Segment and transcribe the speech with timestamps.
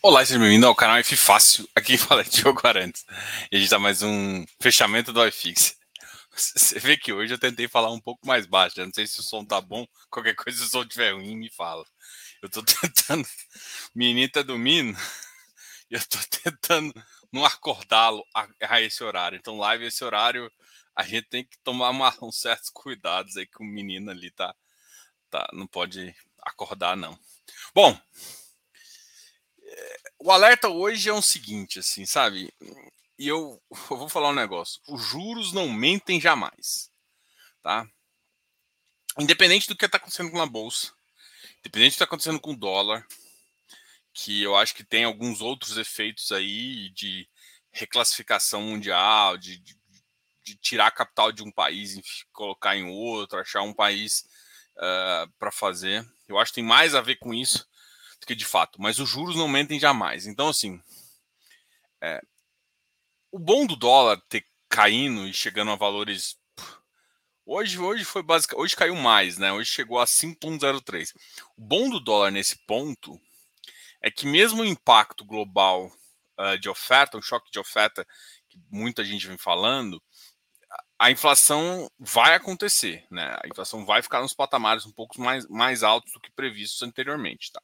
[0.00, 1.68] Olá, seja bem-vindo ao canal F Fácil.
[1.74, 3.04] Aqui fala é Diogo Arantes.
[3.50, 5.76] E a gente tá mais um fechamento do iFix.
[6.30, 8.80] Você vê que hoje eu tentei falar um pouco mais baixo.
[8.80, 9.84] Não sei se o som tá bom.
[10.08, 11.84] Qualquer coisa, se o som estiver ruim, me fala.
[12.40, 13.26] Eu tô tentando.
[13.92, 14.96] Menino tá dormindo.
[15.90, 16.94] Eu tô tentando
[17.32, 19.36] não acordá-lo a, esse horário.
[19.36, 20.48] Então, live esse horário,
[20.94, 24.54] a gente tem que tomar uma, uns certos cuidados aí que o menino ali tá,
[25.28, 25.48] tá.
[25.52, 27.18] Não pode acordar, não.
[27.74, 27.98] Bom,
[30.18, 32.52] o alerta hoje é o seguinte, assim, sabe?
[33.18, 34.80] E eu, eu, vou falar um negócio.
[34.88, 36.90] Os juros não mentem jamais,
[37.62, 37.88] tá?
[39.18, 40.92] Independente do que está acontecendo com a bolsa,
[41.60, 43.06] independente do que está acontecendo com o dólar,
[44.12, 47.28] que eu acho que tem alguns outros efeitos aí de
[47.70, 49.76] reclassificação mundial, de, de,
[50.44, 54.20] de tirar capital de um país e colocar em outro, achar um país
[54.76, 56.04] uh, ah, para fazer.
[56.26, 57.68] Eu acho que tem mais a ver com isso
[58.20, 58.80] do que de fato.
[58.80, 60.26] Mas os juros não mentem jamais.
[60.26, 60.80] Então, assim,
[62.00, 62.20] é,
[63.30, 66.36] o bom do dólar ter caindo e chegando a valores.
[67.44, 68.64] Hoje, hoje foi basicamente.
[68.64, 69.52] Hoje caiu mais, né?
[69.52, 71.14] Hoje chegou a 5,03.
[71.56, 73.20] O bom do dólar nesse ponto
[74.00, 75.90] é que, mesmo o impacto global
[76.38, 78.06] uh, de oferta, um choque de oferta,
[78.48, 80.02] que muita gente vem falando,
[80.98, 83.36] a inflação vai acontecer, né?
[83.42, 87.52] A inflação vai ficar nos patamares um pouco mais, mais altos do que previstos anteriormente,
[87.52, 87.62] tá?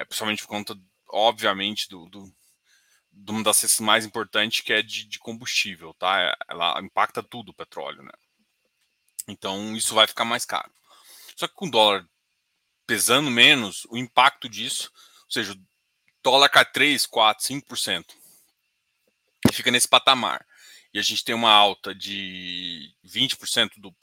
[0.00, 2.34] É, principalmente por conta, obviamente, do, do,
[3.12, 6.34] de uma das cestas mais importantes que é de, de, combustível, tá?
[6.48, 8.12] Ela impacta tudo o petróleo, né?
[9.28, 10.72] Então isso vai ficar mais caro.
[11.36, 12.08] Só que com o dólar
[12.86, 14.90] pesando menos, o impacto disso,
[15.26, 15.60] ou seja, o
[16.22, 18.04] dólar cai 3, 4, 5%,
[19.50, 20.44] e fica nesse patamar.
[20.94, 23.94] E a gente tem uma alta de 20% do,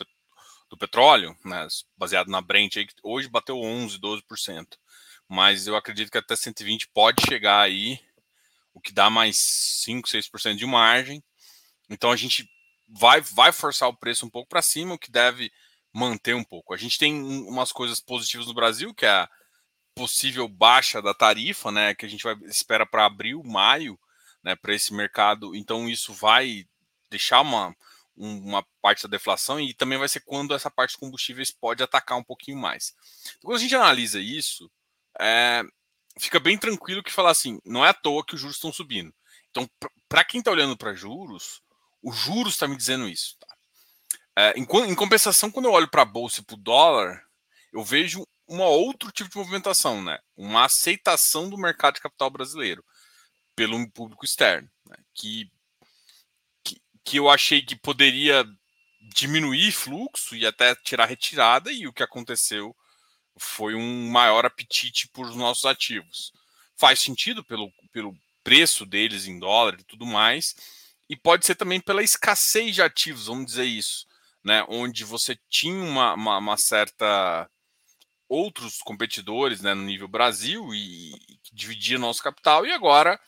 [0.70, 4.78] do petróleo, né, baseado na Brent, aí, hoje bateu 11, 12%
[5.28, 8.00] mas eu acredito que até 120 pode chegar aí,
[8.74, 9.38] o que dá mais
[9.84, 11.24] 5, 6% de margem.
[11.90, 12.50] Então a gente
[12.88, 15.52] vai, vai forçar o preço um pouco para cima, o que deve
[15.94, 16.74] manter um pouco.
[16.74, 19.30] A gente tem umas coisas positivas no Brasil, que é a
[19.96, 24.00] possível baixa da tarifa, né, que a gente vai espera para abril, maio,
[24.44, 25.56] né, para esse mercado.
[25.56, 26.66] Então isso vai
[27.10, 27.76] deixar uma
[28.18, 32.18] uma parte da deflação e também vai ser quando essa parte de combustíveis pode atacar
[32.18, 32.96] um pouquinho mais.
[33.38, 34.72] Então, quando a gente analisa isso,
[35.20, 35.64] é,
[36.20, 39.14] fica bem tranquilo que falar assim, não é à toa que os juros estão subindo.
[39.50, 39.70] Então,
[40.08, 41.62] para quem está olhando para juros,
[42.02, 43.38] os juros está me dizendo isso.
[43.40, 43.48] Tá?
[44.38, 47.24] É, em, em, compensação, quando eu olho para a bolsa e para o dólar,
[47.74, 50.20] eu vejo um outro tipo de movimentação, né?
[50.36, 52.84] Uma aceitação do mercado de capital brasileiro
[53.56, 54.96] pelo público externo, né?
[55.16, 55.52] que,
[56.64, 58.46] que, que eu achei que poderia
[59.16, 62.76] diminuir fluxo e até tirar retirada, e o que aconteceu
[63.40, 66.32] foi um maior apetite por nossos ativos.
[66.76, 70.56] Faz sentido pelo, pelo preço deles em dólar e tudo mais,
[71.10, 74.06] e pode ser também pela escassez de ativos, vamos dizer isso,
[74.44, 74.64] né?
[74.68, 77.50] Onde você tinha uma, uma, uma certa
[78.30, 83.20] outros competidores né, no nível Brasil e, e dividia nosso capital, e agora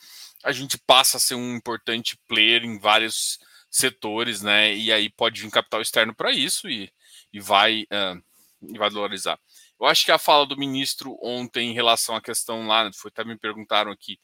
[0.43, 3.39] a gente passa a ser um importante player em vários
[3.69, 4.75] setores, né?
[4.75, 6.91] E aí pode vir capital externo para isso e,
[7.31, 8.21] e vai uh,
[8.61, 9.39] e vai valorizar.
[9.79, 13.23] Eu acho que a fala do ministro ontem em relação à questão lá, foi até
[13.23, 14.19] me perguntaram aqui,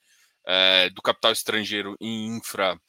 [0.45, 2.79] é, do capital estrangeiro em infra,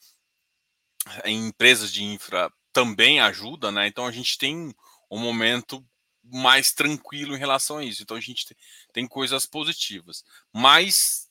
[1.23, 3.87] em empresas de infra, também ajuda, né?
[3.87, 4.73] Então a gente tem
[5.09, 5.83] um momento
[6.23, 8.03] mais tranquilo em relação a isso.
[8.03, 8.57] Então a gente tem,
[8.93, 10.23] tem coisas positivas.
[10.53, 11.29] Mas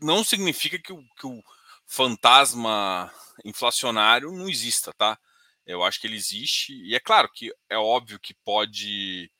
[0.00, 1.42] não significa que o, que o
[1.86, 3.12] fantasma
[3.44, 5.18] inflacionário não exista, tá?
[5.64, 9.30] Eu acho que ele existe, e é claro que é óbvio que pode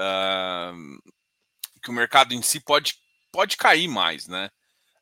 [0.00, 1.12] uh,
[1.82, 2.94] que o mercado em si pode,
[3.30, 4.50] pode cair mais, né?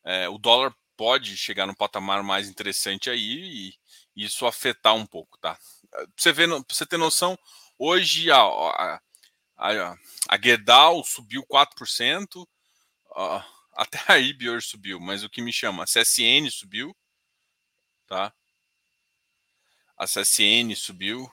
[0.03, 3.79] É, o dólar pode chegar num patamar mais interessante aí e,
[4.15, 5.57] isso afetar um pouco, tá?
[6.17, 7.39] você, ver, pra você ter noção,
[7.77, 9.01] hoje a, a,
[9.57, 13.43] a, a Gerdau subiu 4%, uh,
[13.73, 16.93] até a Ibior subiu, mas o que me chama, a CSN subiu,
[18.07, 18.33] tá?
[19.97, 21.31] A CSN subiu,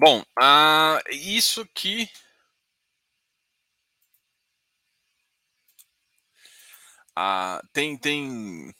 [0.00, 2.08] Bom, uh, isso que.
[7.18, 8.72] Uh, tem, tem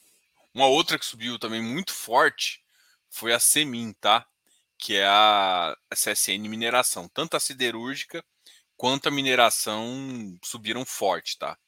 [0.54, 2.62] uma outra que subiu também muito forte,
[3.10, 4.24] foi a Semin, tá?
[4.78, 7.08] Que é a CSN Mineração.
[7.08, 8.24] Tanto a siderúrgica
[8.76, 11.58] quanto a mineração subiram forte, tá?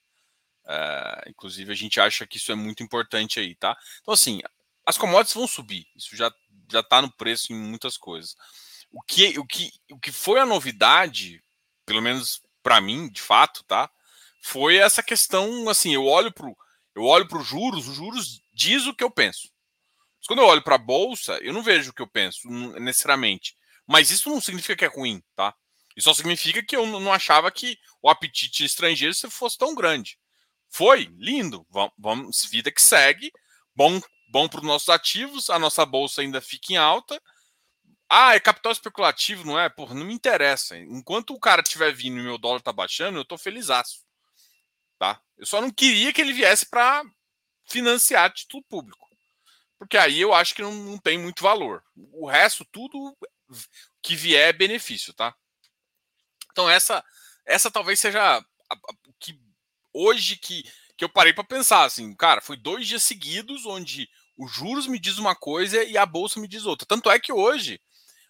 [0.64, 3.76] É, inclusive, a gente acha que isso é muito importante aí, tá?
[4.00, 4.40] Então, assim,
[4.86, 5.88] as commodities vão subir.
[5.96, 6.32] Isso já
[6.70, 8.36] já está no preço em muitas coisas.
[8.92, 11.42] O que, o, que, o que foi a novidade,
[11.86, 13.90] pelo menos para mim, de fato, tá?
[14.42, 16.46] Foi essa questão, assim, eu olho para
[16.94, 19.48] eu olho para os juros, os juros diz o que eu penso.
[20.18, 22.48] Mas quando eu olho para a bolsa, eu não vejo o que eu penso
[22.80, 23.56] necessariamente.
[23.86, 25.54] Mas isso não significa que é ruim, tá?
[25.96, 30.18] Isso só significa que eu não achava que o apetite estrangeiro fosse tão grande.
[30.68, 33.32] Foi lindo, vamos, vamos vida que segue.
[33.74, 37.20] Bom, bom para os nossos ativos, a nossa bolsa ainda fica em alta.
[38.12, 39.68] Ah, é capital especulativo, não é?
[39.68, 40.76] Porra, não me interessa.
[40.76, 44.04] Enquanto o cara estiver vindo e meu dólar tá baixando, eu tô felizaço.
[44.98, 45.22] Tá?
[45.38, 47.04] Eu só não queria que ele viesse para
[47.64, 49.08] financiar título público.
[49.78, 51.84] Porque aí eu acho que não, não tem muito valor.
[52.12, 53.16] O resto, tudo
[54.02, 55.34] que vier é benefício, tá?
[56.50, 57.04] Então essa
[57.46, 58.44] essa talvez seja
[59.06, 59.40] o que
[59.92, 60.64] hoje que,
[60.96, 64.98] que eu parei para pensar assim, cara, foi dois dias seguidos onde os juros me
[64.98, 66.86] diz uma coisa e a bolsa me diz outra.
[66.86, 67.80] Tanto é que hoje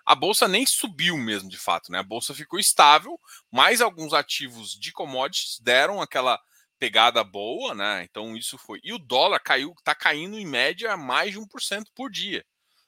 [0.04, 1.98] a bolsa nem subiu mesmo, de fato, né?
[1.98, 3.18] A bolsa ficou estável,
[3.50, 6.40] mas alguns ativos de commodities deram aquela
[6.78, 8.02] pegada boa, né?
[8.04, 8.80] Então isso foi.
[8.82, 12.44] E o dólar caiu, tá caindo em média mais de 1% por dia,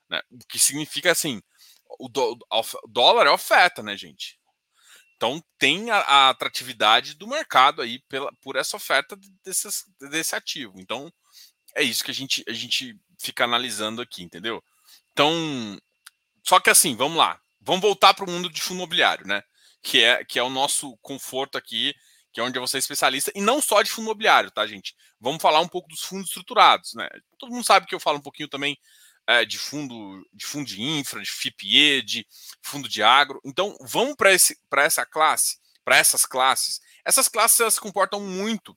[0.09, 0.21] né?
[0.31, 1.43] O que significa assim,
[1.99, 2.09] o,
[2.89, 4.39] dólar é oferta, né, gente?
[5.17, 10.81] Então tem a, a, atratividade do mercado aí pela, por essa oferta desses, desse ativo.
[10.81, 11.13] Então
[11.77, 14.63] é isso que a gente, a gente fica analisando aqui, entendeu?
[15.13, 15.79] Então,
[16.43, 17.41] só que assim, vamos lá.
[17.61, 19.43] Vamos voltar para o mundo de fundo imobiliário, né?
[19.83, 21.95] Que é, que é o nosso conforto aqui,
[22.33, 24.95] que é onde você é especialista, e não só de fundo imobiliário, tá, gente?
[25.21, 27.09] Vamos falar um pouco dos fundos estruturados, né?
[27.39, 28.79] Todo mundo sabe que eu falo um pouquinho também
[29.27, 32.27] é, de fundo de fundo de infra, de FIPE, de
[32.61, 33.41] fundo de agro.
[33.45, 34.33] Então, vamos para
[34.85, 36.81] essa classe, para essas classes.
[37.05, 38.73] Essas classes elas se comportam muito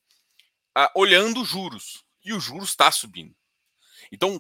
[0.77, 3.35] uh, olhando juros, e o juros está subindo.
[4.11, 4.39] Então,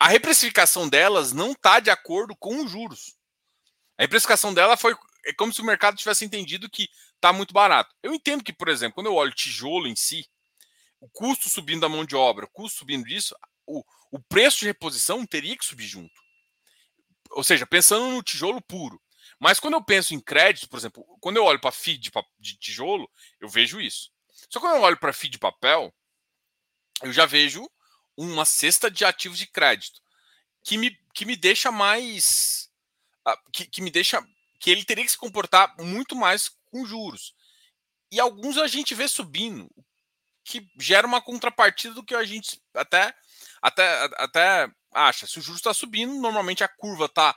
[0.00, 3.14] a reprecificação delas não está de acordo com os juros.
[3.98, 7.94] A reprecificação dela foi é como se o mercado tivesse entendido que está muito barato.
[8.02, 10.26] Eu entendo que, por exemplo, quando eu olho tijolo em si,
[10.98, 13.36] o custo subindo da mão de obra, o custo subindo disso,
[13.66, 16.18] o, o preço de reposição teria que subir junto.
[17.32, 18.98] Ou seja, pensando no tijolo puro.
[19.38, 22.56] Mas quando eu penso em crédito, por exemplo, quando eu olho para FII de, de
[22.56, 24.10] tijolo, eu vejo isso.
[24.48, 25.94] Só que quando eu olho para FII de papel,
[27.02, 27.70] eu já vejo
[28.16, 30.00] uma cesta de ativos de crédito
[30.64, 32.70] que me, que me deixa mais.
[33.24, 34.22] Ah, que, que me deixa.
[34.58, 37.34] que ele teria que se comportar muito mais com juros.
[38.12, 39.70] E alguns a gente vê subindo,
[40.44, 43.14] que gera uma contrapartida do que a gente até,
[43.62, 45.26] até, até acha.
[45.26, 47.36] Se o juros está subindo, normalmente a curva está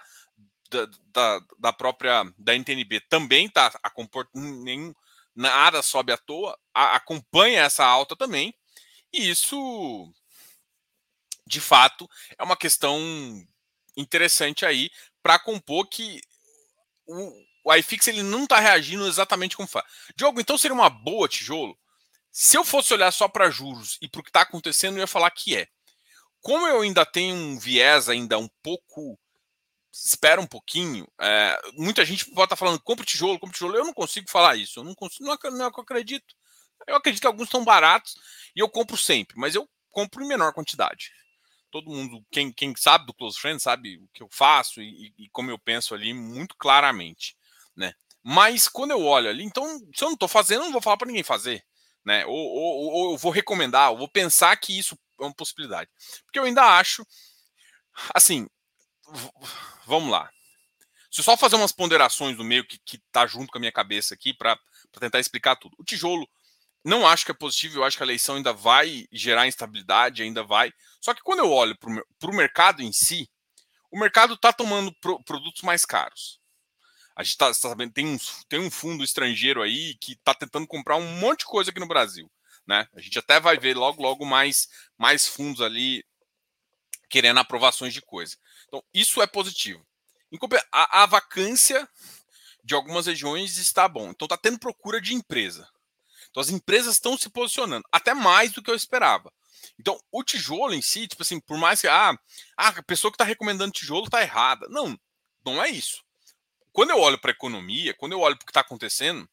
[0.70, 4.94] da, da, da, própria da NTNB também está a comportando nenhum
[5.36, 8.54] nada sobe à toa, a, acompanha essa alta também.
[9.12, 10.12] E isso
[11.46, 13.00] de fato, é uma questão
[13.96, 14.90] interessante aí
[15.22, 16.22] para compor que
[17.06, 17.32] o,
[17.66, 19.86] o iFix ele não está reagindo exatamente como faz.
[20.16, 21.78] Diogo, então seria uma boa tijolo?
[22.32, 25.08] Se eu fosse olhar só para juros e para o que está acontecendo, eu ia
[25.08, 25.68] falar que é.
[26.42, 29.20] Como eu ainda tenho um viés ainda um pouco.
[29.92, 31.08] Espera um pouquinho.
[31.22, 33.78] É, muita gente pode estar falando, compra tijolo, compra tijolo.
[33.78, 34.80] Eu não consigo falar isso.
[34.80, 36.36] Eu não consigo, não, não é que eu acredito.
[36.88, 38.16] Eu acredito que alguns estão baratos
[38.56, 41.12] e eu compro sempre, mas eu compro em menor quantidade
[41.74, 45.28] todo mundo, quem, quem sabe do Close Friends, sabe o que eu faço e, e,
[45.30, 47.36] como eu penso ali muito claramente,
[47.76, 47.96] né?
[48.22, 50.98] Mas quando eu olho ali, então, se eu não estou fazendo, eu não vou falar
[50.98, 51.66] para ninguém fazer,
[52.06, 52.28] né?
[52.28, 55.90] Ou, ou, ou, eu vou recomendar, ou vou pensar que isso é uma possibilidade.
[56.24, 57.04] Porque eu ainda acho,
[58.14, 58.48] assim,
[59.88, 60.30] vamos lá.
[61.10, 63.72] Se eu só fazer umas ponderações no meio que, que tá junto com a minha
[63.72, 64.60] cabeça aqui para
[65.00, 65.76] tentar explicar tudo.
[65.80, 66.30] O tijolo
[66.84, 70.44] não acho que é positivo, eu acho que a eleição ainda vai gerar instabilidade, ainda
[70.44, 70.72] vai.
[71.00, 73.30] Só que quando eu olho para o mercado em si,
[73.90, 76.42] o mercado está tomando pro, produtos mais caros.
[77.16, 78.18] A gente está tá sabendo, tem um,
[78.50, 81.88] tem um fundo estrangeiro aí que está tentando comprar um monte de coisa aqui no
[81.88, 82.30] Brasil.
[82.66, 82.88] Né?
[82.94, 86.04] A gente até vai ver logo, logo mais, mais fundos ali
[87.10, 88.36] querendo aprovações de coisa.
[88.68, 89.86] Então, isso é positivo.
[90.72, 91.88] A, a vacância
[92.64, 94.10] de algumas regiões está bom.
[94.10, 95.70] Então, está tendo procura de empresa.
[96.34, 99.32] Então as empresas estão se posicionando, até mais do que eu esperava.
[99.80, 102.18] Então, o tijolo em si, tipo assim, por mais que ah,
[102.58, 104.68] ah a pessoa que está recomendando tijolo está errada.
[104.68, 105.00] Não,
[105.46, 106.04] não é isso.
[106.72, 109.30] Quando eu olho para a economia, quando eu olho para o que está acontecendo,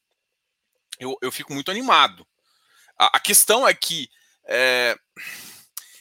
[0.99, 2.25] eu, eu fico muito animado.
[2.95, 4.07] A, a questão é que
[4.45, 4.95] é,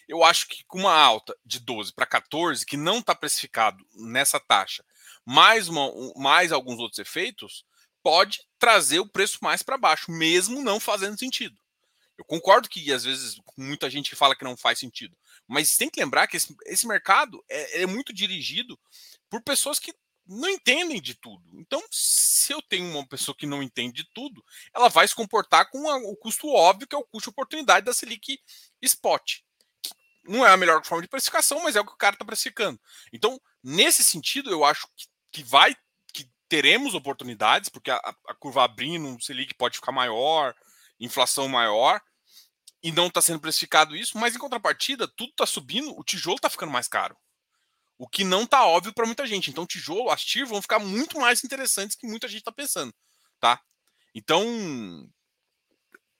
[0.06, 4.38] eu acho que com uma alta de 12 para 14, que não está precificado nessa
[4.38, 4.84] taxa,
[5.24, 7.64] mais, uma, mais alguns outros efeitos,
[8.02, 11.56] pode trazer o preço mais para baixo, mesmo não fazendo sentido.
[12.16, 15.16] Eu concordo que às vezes muita gente fala que não faz sentido,
[15.48, 18.78] mas tem que lembrar que esse, esse mercado é, é, muito dirigido
[19.30, 19.94] por pessoas que
[20.26, 21.42] não entendem de tudo.
[21.54, 25.70] Então, se eu tenho uma pessoa que não entende de tudo, ela vai se comportar
[25.70, 28.38] com a, o custo óbvio, que é o custo de oportunidade da Selic
[28.82, 29.40] Spot.
[30.24, 32.78] não é a melhor forma de precificação, mas é o que o cara está precificando.
[33.12, 35.80] Então, nesse sentido, eu acho que, que vai que
[36.50, 37.96] teremos oportunidades, porque a,
[38.28, 40.52] a curva abrindo, o Selic pode ficar maior,
[40.98, 42.02] inflação maior,
[42.82, 46.50] e não está sendo precificado isso, mas em contrapartida, tudo está subindo, o tijolo está
[46.50, 47.16] ficando mais caro.
[47.96, 49.50] O que não está óbvio para muita gente.
[49.50, 52.92] Então, tijolo, as TIR vão ficar muito mais interessantes que muita gente está pensando,
[53.38, 53.60] tá?
[54.14, 54.42] Então,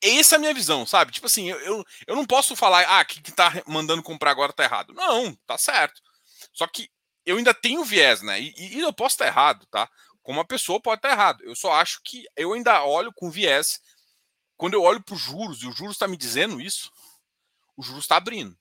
[0.01, 1.11] essa é a minha visão, sabe?
[1.11, 4.63] Tipo assim, eu, eu não posso falar, ah, que, que tá mandando comprar agora tá
[4.63, 4.93] errado.
[4.93, 6.01] Não, tá certo.
[6.53, 6.89] Só que
[7.25, 8.41] eu ainda tenho viés, né?
[8.41, 9.89] E, e eu posso estar errado, tá?
[10.23, 11.43] Como uma pessoa pode estar errado.
[11.45, 13.81] Eu só acho que eu ainda olho com viés
[14.61, 16.93] quando eu olho para os juros, e o juros está me dizendo isso,
[17.75, 18.55] o juros está abrindo.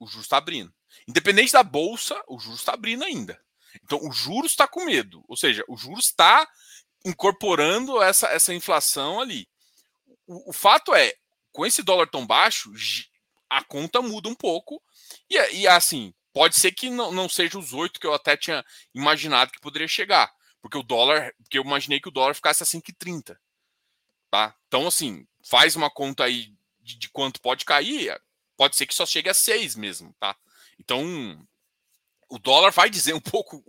[0.00, 0.74] O juros está abrindo.
[1.06, 3.40] Independente da bolsa, o juros está abrindo ainda.
[3.84, 5.24] Então, o juros está com medo.
[5.28, 6.48] Ou seja, o juros está
[7.04, 9.48] incorporando essa, essa inflação ali.
[10.26, 11.14] O, o, fato é,
[11.52, 12.72] com esse dólar tão baixo,
[13.48, 14.82] a conta muda um pouco.
[15.30, 18.62] E, e assim, pode ser que não, não seja os oito que eu até tinha
[18.94, 20.30] imaginado que poderia chegar.
[20.60, 23.36] Porque o dólar, porque eu imaginei que o dólar ficasse a 5,30
[24.34, 24.52] tá?
[24.66, 28.20] Então, assim, faz uma conta aí de, de, quanto pode cair,
[28.56, 30.36] pode ser que só chegue a 6 mesmo, tá?
[30.76, 31.40] Então,
[32.28, 33.62] o dólar vai dizer um pouco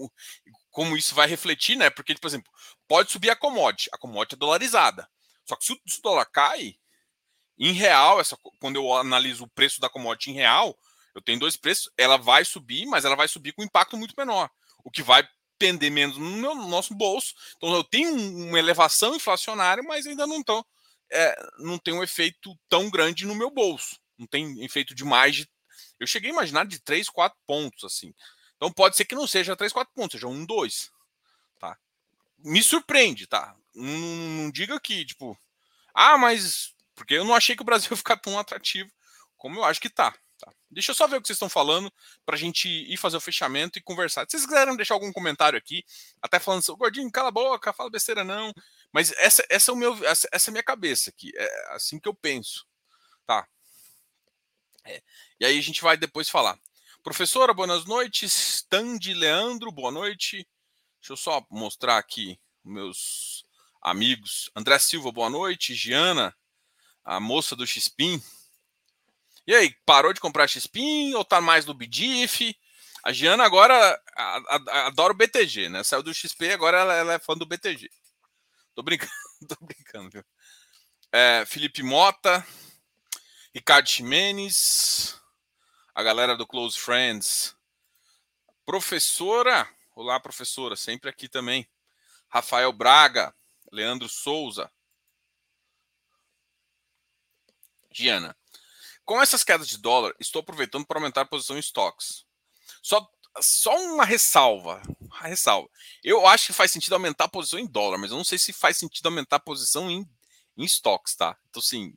[0.72, 1.91] como isso vai refletir, né?
[1.91, 2.51] Porque, por exemplo,
[2.88, 5.07] pode subir a commodity, a commodity é dolarizada.
[5.45, 6.75] Só que se o, se o dólar cai,
[7.60, 10.75] em real, essa, quando eu analiso o preço da commodity em real,
[11.15, 14.13] eu tenho dois preços, ela vai subir, mas ela vai subir com um impacto muito
[14.17, 14.50] menor.
[14.84, 17.34] O que vai pender menos no, meu, no nosso bolso.
[17.55, 20.63] Então eu tenho uma elevação inflacionária, mas ainda não tão,
[21.10, 23.98] é, não tem um efeito tão grande no meu bolso.
[24.17, 25.50] Não tem efeito de mais de.
[25.98, 28.13] Eu cheguei a imaginar de 3, 4 pontos, assim.
[28.57, 30.91] Então pode ser que não seja 3, 4 pontos, seja 1, 2.
[31.60, 31.77] Tá?
[32.39, 33.55] Me surpreende, tá?
[33.74, 35.38] Não, não diga que, tipo,
[35.93, 36.74] ah, mas.
[36.93, 38.91] Porque eu não achei que o Brasil ia ficar tão atrativo
[39.38, 40.13] como eu acho que tá.
[40.75, 41.89] Deixa eu só ver o que vocês estão falando
[42.25, 44.25] para a gente ir fazer o fechamento e conversar.
[44.25, 45.86] Se vocês quiserem deixar algum comentário aqui,
[46.22, 48.53] até falando assim, gordinho, cala a boca, fala besteira não.
[48.91, 51.98] Mas essa, essa, é, o meu, essa, essa é a minha cabeça aqui, é assim
[51.98, 52.67] que eu penso.
[53.25, 53.48] Tá.
[54.84, 55.01] É.
[55.39, 56.60] E aí a gente vai depois falar.
[57.01, 58.65] Professora, boas noites.
[58.70, 60.46] Tandy Leandro, boa noite.
[61.00, 63.46] Deixa eu só mostrar aqui meus
[63.82, 64.51] amigos.
[64.53, 65.74] André Silva, boa noite.
[65.74, 66.36] Giana,
[67.03, 68.22] a moça do Xpin.
[69.47, 72.57] E aí, parou de comprar XPIN ou tá mais no BDIF?
[73.03, 74.01] A Giana agora
[74.87, 75.83] adora o BTG, né?
[75.83, 77.87] Saiu do XP, agora ela, ela é fã do BTG.
[78.73, 79.11] Tô brincando,
[79.47, 80.25] tô brincando, viu?
[81.11, 82.45] É, Felipe Mota,
[83.53, 85.21] Ricardo Ximenes,
[85.93, 87.55] a galera do Close Friends.
[88.65, 91.69] Professora, olá, professora, sempre aqui também.
[92.27, 93.33] Rafael Braga,
[93.71, 94.71] Leandro Souza.
[97.91, 98.35] Giana,
[99.05, 102.25] com essas quedas de dólar, estou aproveitando para aumentar a posição em estoques.
[102.81, 103.07] Só,
[103.39, 104.81] só uma ressalva.
[105.00, 105.69] Uma ressalva.
[106.03, 108.51] Eu acho que faz sentido aumentar a posição em dólar, mas eu não sei se
[108.51, 110.09] faz sentido aumentar a posição em,
[110.57, 111.38] em estoques, tá?
[111.50, 111.95] Então, assim.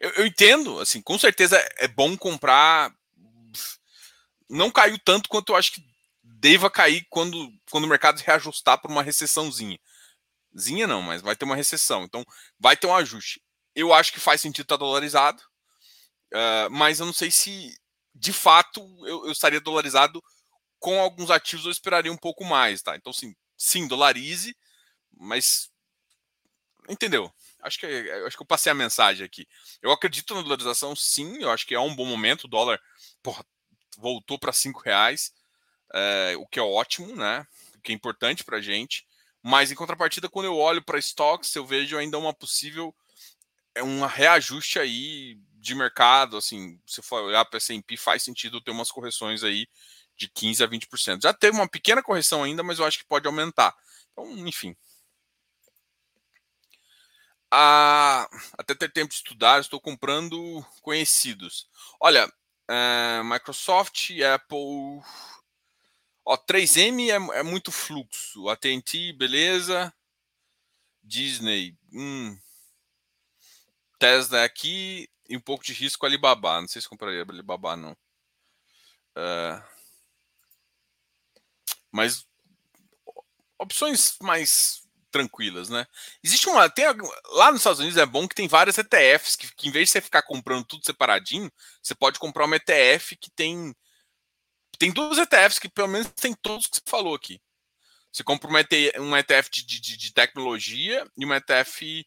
[0.00, 2.92] Eu, eu entendo, assim, com certeza é bom comprar.
[4.50, 5.86] Não caiu tanto quanto eu acho que
[6.22, 9.78] deva cair quando, quando o mercado reajustar para uma recessãozinha.
[10.58, 12.02] Zinha não, mas vai ter uma recessão.
[12.02, 12.26] Então,
[12.58, 13.40] vai ter um ajuste
[13.74, 15.42] eu acho que faz sentido estar tá dolarizado,
[16.32, 17.76] uh, mas eu não sei se
[18.14, 20.22] de fato eu, eu, estaria dolarizado
[20.78, 22.96] com alguns ativos, eu esperaria um pouco mais, tá?
[22.96, 24.56] Então, sim, sim, dolarize,
[25.12, 25.70] mas
[26.88, 27.32] entendeu?
[27.62, 29.46] Acho que acho que eu passei a mensagem aqui.
[29.80, 31.40] Eu acredito na dolarização, sim.
[31.40, 32.44] Eu acho que é um bom momento.
[32.44, 32.80] O dólar
[33.22, 33.44] porra,
[33.96, 35.32] voltou para cinco reais,
[35.94, 37.46] é, o que é ótimo, né?
[37.76, 39.06] O que é importante para gente.
[39.42, 42.94] Mas em contrapartida, quando eu olho para estoques, eu vejo ainda uma possível
[43.74, 48.72] é um reajuste aí de mercado, assim, se for olhar para S&P, faz sentido ter
[48.72, 49.66] umas correções aí
[50.16, 51.22] de 15 a 20%.
[51.22, 53.74] Já teve uma pequena correção ainda, mas eu acho que pode aumentar.
[54.12, 54.76] Então, enfim.
[57.50, 61.68] Ah, até ter tempo de estudar, estou comprando conhecidos.
[62.00, 62.26] Olha,
[62.68, 65.02] é, Microsoft, Apple,
[66.24, 68.48] ó, 3M é, é muito fluxo.
[68.48, 69.92] AT&T, beleza.
[71.02, 72.38] Disney, hum,
[74.02, 76.60] Tesla aqui e um pouco de risco Alibaba.
[76.60, 77.92] Não sei se compraria Alibaba, não.
[79.16, 79.62] Uh,
[81.88, 82.26] mas
[83.56, 84.82] opções mais
[85.12, 85.86] tranquilas, né?
[86.20, 86.68] Existe uma.
[86.68, 86.84] Tem,
[87.26, 89.92] lá nos Estados Unidos é bom que tem várias ETFs que, que, em vez de
[89.92, 91.48] você ficar comprando tudo separadinho,
[91.80, 93.72] você pode comprar uma ETF que tem.
[94.80, 97.40] Tem duas ETFs que pelo menos tem todos que você falou aqui.
[98.10, 102.04] Você compra uma ETF de, de, de, tecnologia e uma ETF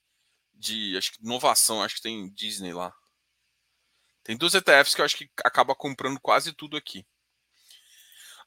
[0.56, 2.94] de acho que inovação, acho que tem Disney lá.
[4.24, 7.06] Tem duas ETFs que eu acho que acaba comprando quase tudo aqui.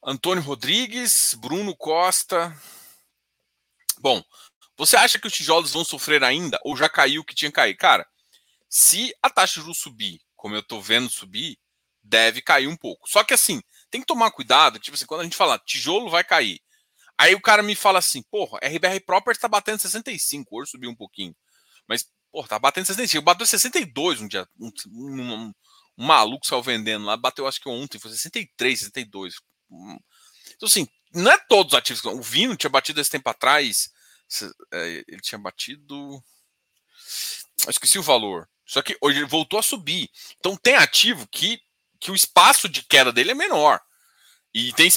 [0.02, 2.56] Antônio Rodrigues, Bruno Costa.
[4.00, 4.22] Bom,
[4.76, 7.56] você acha que os tijolos vão sofrer ainda ou já caiu o que tinha que
[7.56, 7.76] cair?
[7.76, 8.08] Cara,
[8.68, 11.58] se a taxa de juros subir, como eu estou vendo subir,
[12.02, 13.08] deve cair um pouco.
[13.08, 13.60] Só que assim,
[13.90, 16.60] tem que tomar cuidado, tipo assim, quando a gente fala tijolo vai cair.
[17.16, 20.94] Aí o cara me fala assim, porra, RBR Property tá batendo 65, hoje subiu um
[20.94, 21.34] pouquinho.
[21.88, 23.24] Mas, porra, tá batendo 65.
[23.24, 24.46] Bateu 62 um dia.
[24.58, 25.52] Um, um,
[25.98, 29.36] um, maluco saiu vendendo lá, bateu acho que ontem, foi 63, 62.
[30.54, 32.04] Então, assim, não é todos os ativos.
[32.04, 33.90] O Vino tinha batido esse tempo atrás.
[34.72, 36.22] É, ele tinha batido.
[37.64, 38.48] Eu esqueci o valor.
[38.66, 40.10] Só que hoje ele voltou a subir.
[40.38, 41.58] Então tem ativo que,
[41.98, 43.80] que o espaço de queda dele é menor.
[44.52, 44.90] E tem,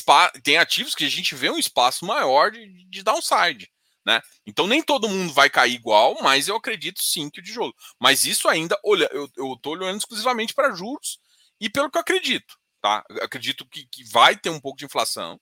[0.44, 3.72] tem ativos que a gente vê um espaço maior de, de downside.
[4.05, 4.20] Né?
[4.46, 7.74] Então nem todo mundo vai cair igual, mas eu acredito sim que o tijolo.
[8.00, 11.20] Mas isso ainda, olha, eu estou olhando exclusivamente para juros
[11.60, 12.58] e pelo que eu acredito.
[12.81, 13.03] Tá?
[13.10, 15.39] Eu acredito que, que vai ter um pouco de inflação.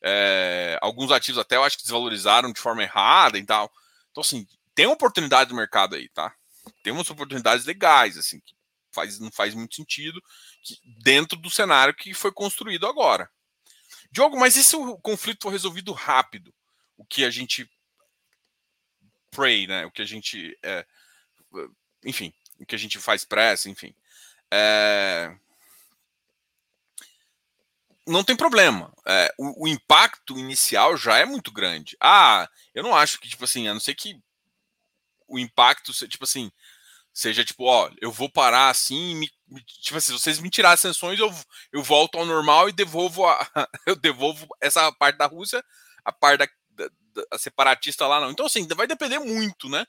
[0.00, 3.70] É, alguns ativos até eu acho que desvalorizaram de forma errada e tal.
[4.10, 6.32] Então, assim, tem oportunidade do mercado aí, tá?
[6.84, 8.54] Tem umas oportunidades legais, assim, que
[8.92, 10.22] faz, não faz muito sentido
[11.02, 13.28] dentro do cenário que foi construído agora.
[14.10, 16.54] Diogo, mas e se o conflito for resolvido rápido?
[16.96, 17.68] O que a gente
[19.30, 19.86] pray, né?
[19.86, 20.56] O que a gente.
[20.62, 20.84] É,
[22.04, 23.94] enfim, o que a gente faz pressa, enfim.
[24.50, 25.34] É,
[28.08, 28.92] não tem problema.
[29.06, 31.96] É, o, o, impacto inicial já é muito grande.
[32.00, 34.18] Ah, eu não acho que, tipo assim, a não ser que
[35.28, 36.50] o impacto, tipo assim,
[37.12, 39.28] seja tipo, ó, eu vou parar assim, me,
[39.82, 41.30] tipo assim, se vocês me tirarem as sanções, eu,
[41.72, 43.46] eu volto ao normal e devolvo a,
[43.86, 45.62] eu devolvo essa parte da Rússia,
[46.04, 46.48] a parte da,
[47.38, 48.30] separatista lá não.
[48.30, 49.84] Então, assim, vai depender muito, né?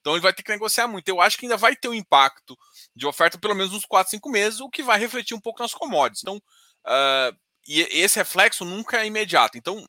[0.00, 1.08] Então ele vai ter que negociar muito.
[1.08, 2.56] Eu acho que ainda vai ter um impacto
[2.94, 5.74] de oferta pelo menos uns 4, 5 meses, o que vai refletir um pouco nas
[5.74, 6.22] commodities.
[6.22, 9.58] Então, uh, e esse reflexo nunca é imediato.
[9.58, 9.86] Então,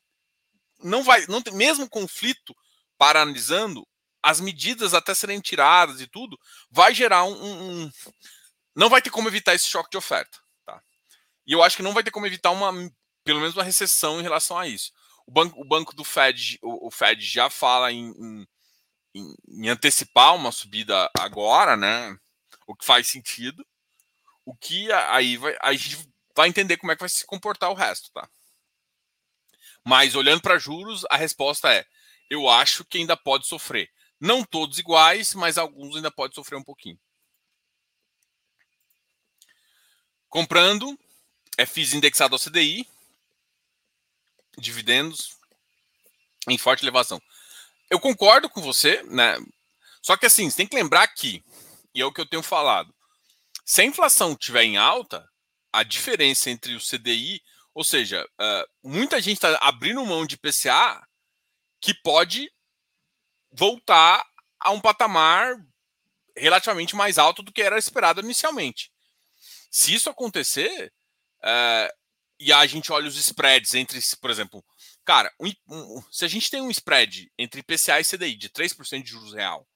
[0.82, 2.54] não vai, não tem, mesmo conflito
[2.98, 3.86] paralisando,
[4.22, 6.38] as medidas até serem tiradas e tudo,
[6.70, 7.90] vai gerar um, um, um,
[8.76, 10.80] não vai ter como evitar esse choque de oferta, tá?
[11.44, 12.72] E eu acho que não vai ter como evitar uma,
[13.24, 14.92] pelo menos uma recessão em relação a isso.
[15.26, 18.10] O banco, o banco do Fed, o, o Fed já fala em,
[19.14, 22.16] em, em, antecipar uma subida agora, né?
[22.66, 23.64] O que faz sentido.
[24.44, 27.74] O que aí vai, a gente vai entender como é que vai se comportar o
[27.74, 28.28] resto, tá?
[29.84, 31.86] Mas olhando para juros, a resposta é:
[32.30, 33.90] eu acho que ainda pode sofrer.
[34.20, 36.98] Não todos iguais, mas alguns ainda pode sofrer um pouquinho.
[40.28, 40.98] Comprando,
[41.58, 42.88] é FIIs indexado ao CDI,
[44.58, 45.36] dividendos
[46.48, 47.20] em forte elevação.
[47.90, 49.36] Eu concordo com você, né?
[50.02, 51.44] Só que assim, você tem que lembrar que,
[51.94, 52.94] e é o que eu tenho falado,
[53.64, 55.28] se a inflação estiver em alta,
[55.72, 57.42] a diferença entre o CDI,
[57.74, 61.02] ou seja, uh, muita gente está abrindo mão de PCA
[61.80, 62.50] que pode
[63.50, 64.26] voltar
[64.60, 65.56] a um patamar
[66.36, 68.90] relativamente mais alto do que era esperado inicialmente.
[69.70, 70.92] Se isso acontecer,
[71.38, 72.01] uh,
[72.42, 74.64] e a gente olha os spreads entre, por exemplo,
[75.04, 79.02] cara, um, um, se a gente tem um spread entre IPCA e CDI de 3%
[79.02, 79.66] de juros real,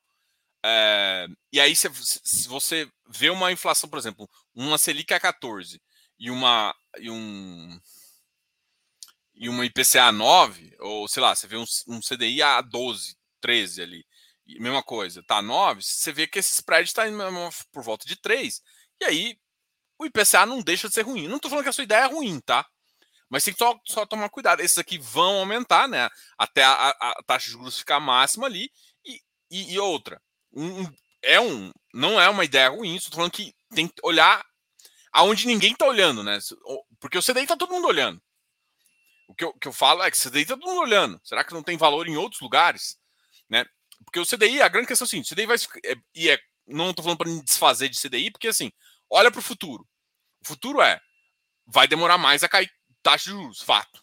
[0.64, 5.80] é, e aí, se, se, você vê uma inflação, por exemplo, uma Selic a 14
[6.18, 7.80] e uma e um
[9.32, 13.82] e uma IPCA 9, ou sei lá, você vê um, um CDI a 12, 13
[13.82, 14.06] ali,
[14.58, 15.40] mesma coisa, tá?
[15.40, 17.04] 9, você vê que esse spread está
[17.70, 18.60] por volta de 3,
[19.00, 19.38] e aí
[19.98, 21.28] o IPCA não deixa de ser ruim.
[21.28, 22.66] Não estou falando que a sua ideia é ruim, tá?
[23.28, 24.60] Mas tem que só, só tomar cuidado.
[24.60, 26.08] Esses aqui vão aumentar, né?
[26.38, 28.70] Até a, a, taxa de juros ficar máxima ali.
[29.04, 30.20] E, e, e outra,
[30.52, 30.86] um,
[31.22, 32.94] é um, não é uma ideia ruim.
[32.94, 34.44] Estou falando que tem que olhar
[35.12, 36.38] aonde ninguém está olhando, né?
[37.00, 38.20] Porque o CDI está todo mundo olhando.
[39.28, 41.20] O que eu, que eu falo é que o CDI está todo mundo olhando.
[41.24, 42.96] Será que não tem valor em outros lugares?
[43.48, 43.64] Né?
[44.04, 45.56] Porque o CDI, a grande questão é seguinte: o CDI vai.
[45.84, 48.70] É, e é, não estou falando para desfazer de CDI, porque assim,
[49.10, 49.86] olha para o futuro.
[50.42, 51.00] O futuro é.
[51.66, 52.70] Vai demorar mais a cair
[53.02, 54.00] taxa de juros, fato.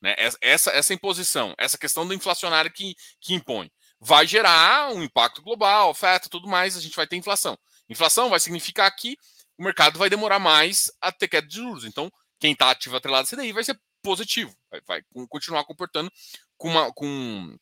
[0.00, 0.14] Né?
[0.40, 5.90] Essa, essa imposição, essa questão do inflacionário que, que impõe, vai gerar um impacto global,
[5.90, 7.58] oferta, tudo mais, a gente vai ter inflação.
[7.88, 9.16] Inflação vai significar que
[9.58, 11.84] o mercado vai demorar mais a ter queda de juros.
[11.84, 16.12] Então, quem está ativo atrelado a CDI vai ser positivo, vai, vai continuar comportando
[16.56, 17.56] com, uma, com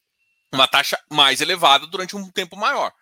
[0.52, 2.92] uma taxa mais elevada durante um tempo maior.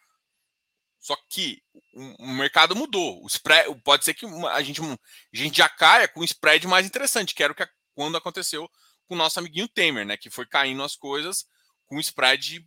[1.02, 1.60] Só que
[1.92, 3.24] o mercado mudou.
[3.24, 6.86] O spread, pode ser que a gente, a gente já caia com um spread mais
[6.86, 8.70] interessante, que era o que quando aconteceu
[9.08, 10.16] com o nosso amiguinho Temer, né?
[10.16, 11.44] Que foi caindo as coisas
[11.86, 12.64] com um spread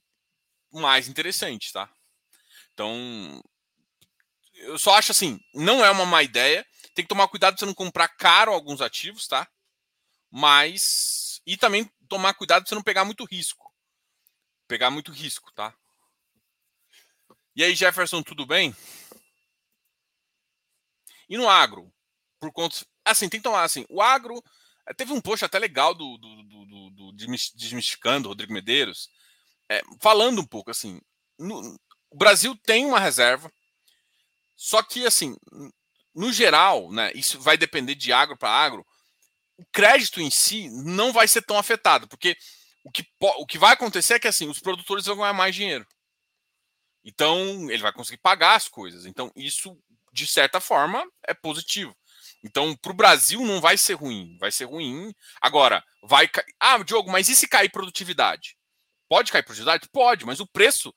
[0.69, 1.89] mais interessante, tá?
[2.73, 3.41] Então,
[4.55, 6.67] eu só acho assim, não é uma má ideia.
[6.93, 9.47] Tem que tomar cuidado para você não comprar caro alguns ativos, tá?
[10.29, 11.39] Mas.
[11.45, 13.73] E também tomar cuidado para você não pegar muito risco.
[14.67, 15.73] Pegar muito risco, tá?
[17.55, 18.75] E aí, Jefferson, tudo bem?
[21.29, 21.91] E no agro?
[22.39, 22.85] Por conta.
[23.03, 23.85] Assim, tem que tomar assim.
[23.89, 24.43] O agro.
[24.87, 29.09] Eh, teve um post até legal do, do, do, do, do Desmistificando, Rodrigo Medeiros,
[29.69, 30.99] é, falando um pouco assim.
[31.39, 31.77] No,
[32.09, 33.51] o Brasil tem uma reserva,
[34.55, 35.35] só que, assim,
[36.13, 38.85] no geral, né, isso vai depender de agro para agro.
[39.57, 42.37] O crédito em si não vai ser tão afetado, porque
[42.83, 45.85] o que, o que vai acontecer é que assim, os produtores vão ganhar mais dinheiro.
[47.05, 49.05] Então, ele vai conseguir pagar as coisas.
[49.05, 49.77] Então, isso,
[50.11, 51.95] de certa forma, é positivo.
[52.43, 54.35] Então, para o Brasil não vai ser ruim.
[54.39, 55.13] Vai ser ruim.
[55.39, 56.53] Agora, vai cair.
[56.59, 58.57] Ah, Diogo, mas e se cair produtividade?
[59.07, 59.87] Pode cair produtividade?
[59.93, 60.93] Pode, mas o preço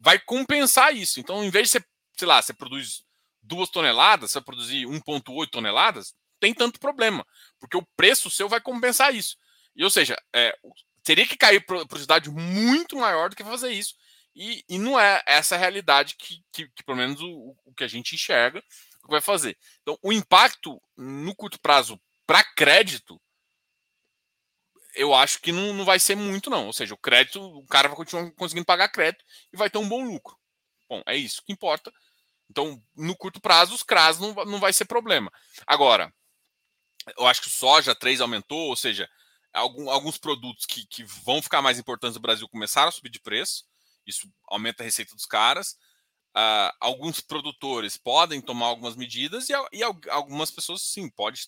[0.00, 1.20] vai compensar isso.
[1.20, 1.84] Então, em vez de você
[2.16, 3.02] sei lá, você produz
[3.42, 7.26] duas toneladas, você vai produzir 1,8 toneladas, tem tanto problema,
[7.58, 9.36] porque o preço seu vai compensar isso.
[9.74, 10.56] E, ou seja, é,
[11.02, 13.94] teria que cair produtividade muito maior do que fazer isso.
[14.34, 17.84] E, e não é essa a realidade que, que, que pelo menos, o, o, que
[17.84, 19.58] a gente enxerga que vai fazer.
[19.82, 23.20] Então, o impacto no curto prazo para crédito,
[24.94, 26.66] eu acho que não, não vai ser muito, não.
[26.66, 29.88] Ou seja, o crédito, o cara vai continuar conseguindo pagar crédito e vai ter um
[29.88, 30.36] bom lucro.
[30.88, 31.92] Bom, é isso que importa.
[32.48, 35.32] Então, no curto prazo, os CRAS não, não vai ser problema.
[35.66, 36.12] Agora,
[37.18, 39.08] eu acho que o soja 3 aumentou, ou seja,
[39.52, 43.20] algum, alguns produtos que, que vão ficar mais importantes no Brasil começaram a subir de
[43.20, 43.64] preço.
[44.06, 45.76] Isso aumenta a receita dos caras.
[46.36, 51.40] Uh, alguns produtores podem tomar algumas medidas e, e algumas pessoas, sim, podem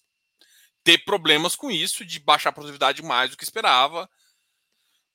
[0.82, 4.08] ter problemas com isso, de baixar a produtividade mais do que esperava.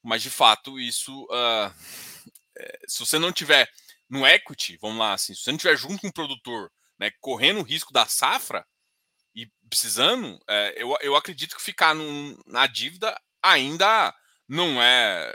[0.02, 1.25] Mas, de fato, isso.
[1.25, 1.73] Uh,
[2.88, 3.69] se você não tiver
[4.10, 7.60] no equity, vamos lá, assim, se você não estiver junto com um produtor, né, correndo
[7.60, 8.65] o risco da safra
[9.36, 14.13] e precisando, é, eu, eu acredito que ficar num, na dívida ainda
[14.47, 15.34] não é.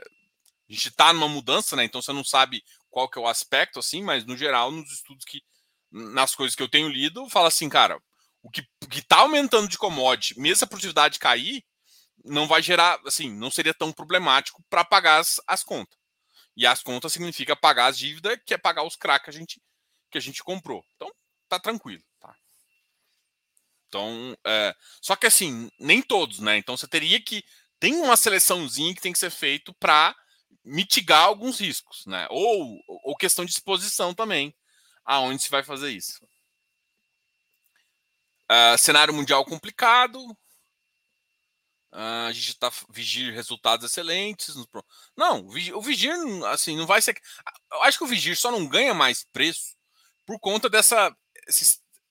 [0.75, 1.85] A gente está numa mudança, né?
[1.85, 5.25] Então você não sabe qual que é o aspecto, assim, mas no geral, nos estudos
[5.25, 5.41] que.
[5.91, 8.03] Nas coisas que eu tenho lido, fala assim, cara,
[8.43, 11.65] o que, está aumentando de commodity, mesmo a produtividade cair,
[12.25, 15.97] não vai gerar, assim, não seria tão problemático para pagar as, as contas.
[16.57, 19.63] E as contas significa pagar as dívidas, que é pagar os cracks que a gente,
[20.11, 20.85] que a gente comprou.
[20.97, 21.09] Então,
[21.49, 22.03] tá tranquilo.
[22.19, 22.35] Tá?
[23.87, 26.57] Então, é, só que assim, nem todos, né?
[26.57, 27.45] Então você teria que.
[27.79, 30.17] Tem uma seleçãozinha que tem que ser feito para
[30.65, 32.27] mitigar alguns riscos, né?
[32.31, 34.55] Ou, ou questão de exposição também,
[35.05, 36.25] aonde se vai fazer isso.
[38.51, 40.19] Uh, cenário mundial complicado,
[41.95, 44.57] Uh, a gente está vigir resultados excelentes.
[45.17, 46.11] Não, o vigir,
[46.47, 47.17] assim, não vai ser.
[47.71, 49.77] Eu acho que o vigir só não ganha mais preço
[50.27, 51.17] por conta dessa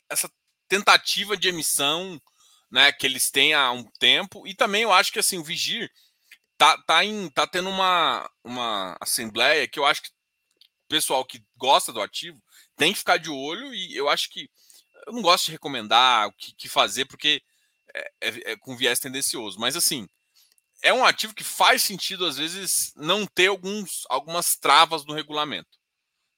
[0.09, 0.31] essa
[0.69, 2.21] tentativa de emissão,
[2.71, 4.47] né, que eles têm há um tempo.
[4.47, 5.91] E também eu acho que assim o vigir
[6.57, 11.43] tá tá, em, tá tendo uma uma assembleia que eu acho que o pessoal que
[11.57, 12.41] gosta do ativo
[12.75, 14.49] tem que ficar de olho e eu acho que
[15.07, 17.41] eu não gosto de recomendar o que, que fazer porque
[17.93, 19.59] é, é, é, com viés tendencioso.
[19.59, 20.07] Mas assim,
[20.81, 25.79] é um ativo que faz sentido, às vezes, não ter alguns, algumas travas no regulamento.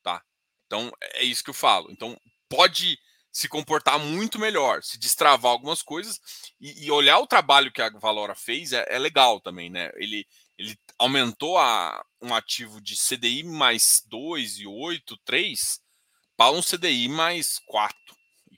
[0.04, 0.22] Tá?
[0.68, 1.92] Então, é isso que eu falo.
[1.92, 2.98] Então, pode
[3.36, 6.22] se comportar muito melhor, se destravar algumas coisas
[6.58, 9.92] e, e olhar o trabalho que a Valora fez é, é legal também, né?
[9.96, 10.26] Ele,
[10.58, 15.82] ele aumentou a, um ativo de CDI mais 2 e 8, 3
[16.38, 17.98] para um CDI mais 4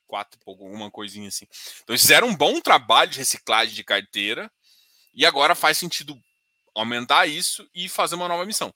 [0.06, 1.48] quatro, alguma coisinha assim.
[1.84, 4.50] Então eles fizeram um bom trabalho de reciclagem de carteira
[5.14, 6.18] e agora faz sentido
[6.74, 8.74] aumentar isso e fazer uma nova emissão.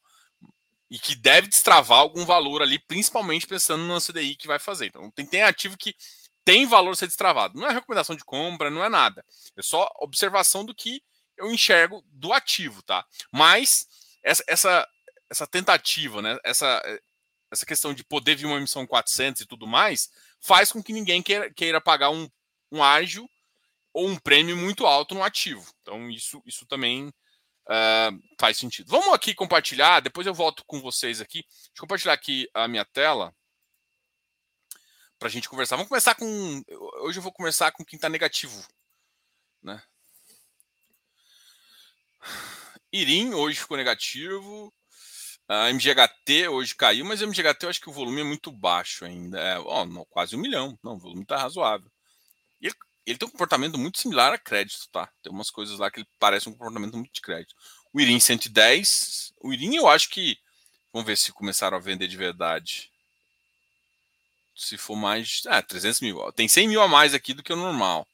[0.91, 4.87] E que deve destravar algum valor ali, principalmente pensando no CDI que vai fazer.
[4.87, 5.95] Então tem, tem ativo que
[6.43, 7.57] tem valor a ser destravado.
[7.57, 9.25] Não é recomendação de compra, não é nada.
[9.55, 11.01] É só observação do que
[11.37, 13.05] eu enxergo do ativo, tá?
[13.31, 13.87] Mas
[14.21, 14.87] essa, essa,
[15.29, 16.37] essa tentativa, né?
[16.43, 16.81] Essa,
[17.49, 20.09] essa questão de poder vir uma emissão 400 e tudo mais,
[20.41, 22.29] faz com que ninguém queira, queira pagar um,
[22.71, 23.29] um ágio
[23.93, 25.65] ou um prêmio muito alto no ativo.
[25.81, 27.13] Então, isso, isso também
[28.39, 28.89] faz sentido.
[28.89, 31.43] Vamos aqui compartilhar, depois eu volto com vocês aqui.
[31.43, 33.33] Deixa eu compartilhar aqui a minha tela
[35.17, 35.75] para a gente conversar.
[35.75, 36.63] Vamos começar com.
[37.01, 38.65] Hoje eu vou começar com quem está negativo.
[39.61, 39.81] Né?
[42.91, 44.73] Irim hoje ficou negativo.
[45.47, 49.03] A MGHT hoje caiu, mas a MGHT eu acho que o volume é muito baixo
[49.05, 49.37] ainda.
[49.37, 50.79] É, ó, quase um milhão.
[50.81, 51.90] Não, o volume está razoável.
[53.05, 55.09] Ele, ele, tem um comportamento muito similar a crédito, tá?
[55.21, 57.55] Tem umas coisas lá que ele parece um comportamento muito de crédito.
[57.93, 59.33] O IRIM 110.
[59.41, 60.37] O IRIM eu acho que.
[60.93, 62.91] Vamos ver se começaram a vender de verdade.
[64.55, 65.41] Se for mais.
[65.47, 66.31] Ah, 300 mil.
[66.33, 68.07] Tem 100 mil a mais aqui do que o normal.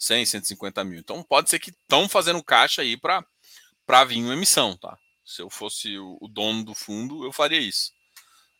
[0.00, 0.98] 100, 150 mil.
[0.98, 4.98] Então pode ser que estão fazendo caixa aí para vir uma emissão, tá?
[5.24, 7.92] Se eu fosse o, dono do fundo, eu faria isso.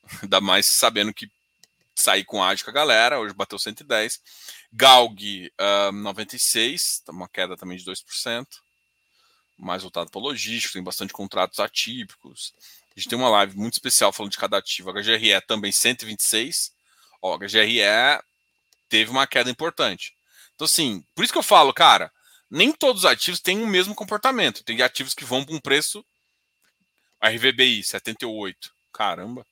[0.23, 1.29] Ainda mais sabendo que
[1.97, 4.21] sair com ágio com a galera, hoje bateu 110.
[4.73, 8.47] Galg uh, 96, uma queda também de 2%.
[9.59, 12.55] Mais voltado para logístico, tem bastante contratos atípicos.
[12.97, 14.93] A gente tem uma live muito especial falando de cada ativo.
[14.93, 16.73] HGRE também 126.
[17.21, 18.23] Ó, HGRE
[18.89, 20.15] teve uma queda importante.
[20.55, 22.13] Então, assim, por isso que eu falo, cara,
[22.51, 24.65] nem todos os ativos têm o mesmo comportamento.
[24.65, 26.05] Tem ativos que vão para um preço
[27.23, 28.73] RVBI 78.
[28.93, 29.47] Caramba.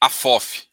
[0.00, 0.71] A FOF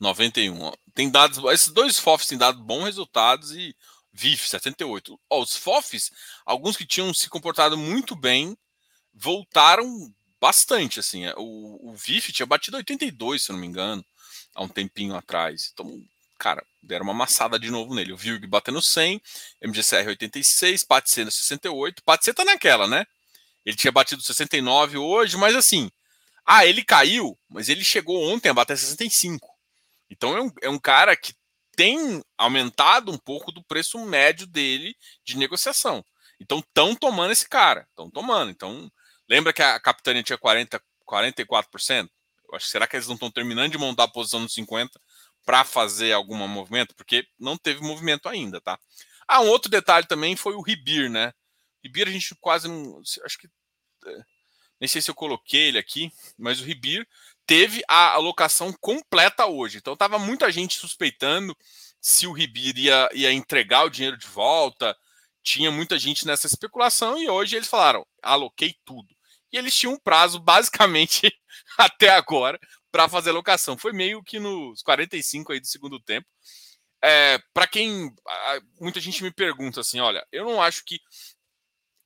[0.00, 0.72] 91.
[0.94, 3.74] Tem dados, esses dois FOFs têm dado bons resultados e
[4.12, 5.18] VIF 78.
[5.30, 6.10] Ó, os FOFs,
[6.44, 8.56] alguns que tinham se comportado muito bem,
[9.14, 11.26] voltaram bastante assim.
[11.36, 14.04] O, o VIF tinha batido 82, se não me engano,
[14.54, 15.70] há um tempinho atrás.
[15.72, 16.02] Então,
[16.38, 18.12] cara, deram uma amassada de novo nele.
[18.12, 19.20] O VIRG batendo 100,
[19.62, 22.02] MGCR 86, PATC 68.
[22.02, 23.06] PATC tá naquela, né?
[23.64, 25.90] Ele tinha batido 69 hoje, mas assim.
[26.46, 29.47] Ah, ele caiu, mas ele chegou ontem a bater 65.
[30.10, 31.34] Então é um, é um cara que
[31.76, 36.04] tem aumentado um pouco do preço médio dele de negociação.
[36.40, 38.50] Então estão tomando esse cara, estão tomando.
[38.50, 38.90] Então,
[39.28, 42.08] lembra que a capitania tinha 40, 44%?
[42.48, 44.98] Eu acho, será que eles não estão terminando de montar a posição no 50
[45.44, 46.94] para fazer algum movimento?
[46.94, 48.78] Porque não teve movimento ainda, tá?
[49.26, 51.32] Ah, um outro detalhe também foi o Ribir, né?
[51.84, 53.00] Ribir a gente quase não.
[53.24, 53.48] Acho que
[54.80, 57.06] nem sei se eu coloquei ele aqui, mas o Ribir
[57.48, 59.78] teve a alocação completa hoje.
[59.78, 61.56] Então tava muita gente suspeitando
[61.98, 64.94] se o Ribir ia, ia entregar o dinheiro de volta.
[65.42, 69.16] Tinha muita gente nessa especulação e hoje eles falaram: aloquei tudo.
[69.50, 71.32] E eles tinham um prazo, basicamente,
[71.78, 72.60] até agora,
[72.92, 73.78] para fazer alocação.
[73.78, 76.28] Foi meio que nos 45 aí do segundo tempo.
[77.02, 78.12] É, para quem.
[78.78, 81.00] Muita gente me pergunta assim: olha, eu não acho que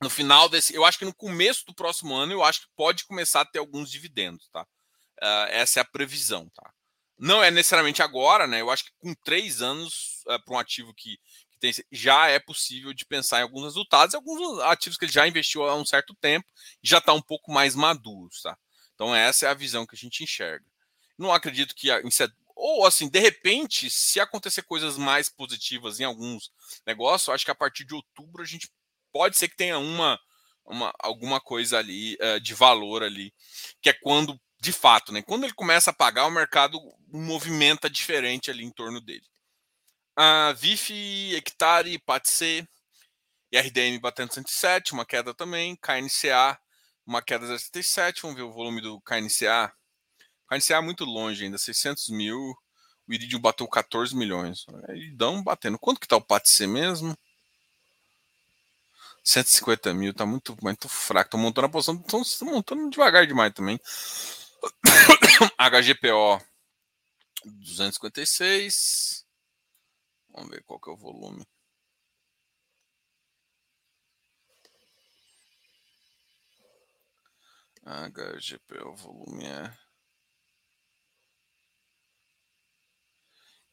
[0.01, 3.05] no final desse, eu acho que no começo do próximo ano, eu acho que pode
[3.07, 4.67] começar a ter alguns dividendos, tá?
[5.23, 6.73] Uh, essa é a previsão, tá?
[7.17, 8.61] Não é necessariamente agora, né?
[8.61, 11.17] Eu acho que com três anos uh, é, para um ativo que,
[11.51, 15.27] que, tem, já é possível de pensar em alguns resultados, alguns ativos que ele já
[15.27, 16.47] investiu há um certo tempo
[16.83, 18.59] já está um pouco mais maduros, tá?
[18.95, 20.67] Então essa é a visão que a gente enxerga.
[21.17, 21.89] Não acredito que
[22.57, 26.51] ou assim, de repente, se acontecer coisas mais positivas em alguns
[26.87, 28.69] negócios, acho que a partir de outubro a gente
[29.13, 30.19] pode ser que tenha uma,
[30.65, 33.33] uma alguma coisa ali uh, de valor ali,
[33.81, 35.21] que é quando, de fato, né?
[35.23, 39.27] Quando ele começa a pagar, o mercado movimenta diferente ali em torno dele.
[40.15, 42.65] A VIF, Hectare, PATC,
[43.53, 46.57] RDM batendo 107, uma queda também, KNCA,
[47.05, 49.73] uma queda de 77, vamos ver o volume do KNCA.
[50.49, 54.65] KNCA é muito longe ainda, 600 mil, o Iridium bateu 14 milhões.
[54.91, 55.77] Iridão batendo.
[55.77, 57.19] Quanto que tá o PATC mesmo?
[59.25, 61.33] 150 mil, tá muito, muito fraco.
[61.33, 63.81] Tô montando a posição, tô montando devagar demais também.
[65.59, 66.41] HGPO
[67.45, 69.27] 256.
[70.31, 71.47] Vamos ver qual que é o volume.
[77.85, 79.77] HGPO volume é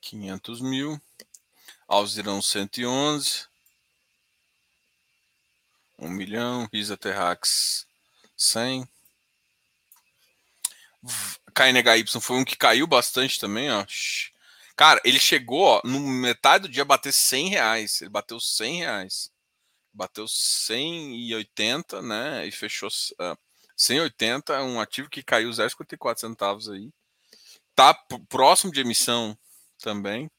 [0.02, 1.00] 500 mil.
[1.88, 3.48] Alzirão 111.
[6.00, 7.86] 1 milhão, Risa Terrax
[8.36, 8.90] 100.
[11.54, 13.86] KNHY foi um que caiu bastante também, ó.
[14.76, 18.02] Cara, ele chegou ó, no metade do dia bater 100 reais.
[18.02, 19.30] Ele bateu 100 reais.
[19.94, 22.48] Bateu 180, né?
[22.48, 23.38] E fechou uh,
[23.76, 24.54] 180.
[24.54, 26.90] É um ativo que caiu 0,54 centavos aí.
[27.76, 27.94] Tá
[28.30, 29.38] próximo de emissão
[29.82, 30.32] também.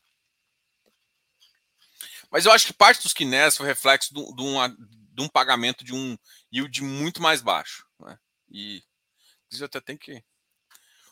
[2.30, 5.84] Mas eu acho que parte dos Kinés foi reflexo de, de, uma, de um pagamento
[5.84, 6.16] de um
[6.50, 7.86] yield muito mais baixo.
[7.98, 8.18] Né?
[8.50, 8.82] E
[9.50, 10.24] isso até tem que.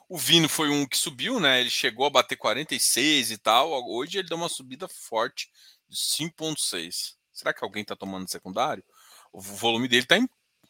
[0.09, 1.61] O Vino foi um que subiu, né?
[1.61, 3.71] Ele chegou a bater 46 e tal.
[3.91, 5.51] Hoje ele deu uma subida forte
[5.89, 7.17] de 5,6.
[7.33, 8.83] Será que alguém está tomando secundário?
[9.33, 10.17] O volume dele está